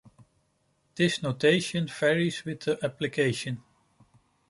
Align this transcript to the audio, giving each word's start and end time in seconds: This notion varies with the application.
This 0.95 1.21
notion 1.21 1.85
varies 1.85 2.43
with 2.43 2.61
the 2.61 2.83
application. 2.83 3.61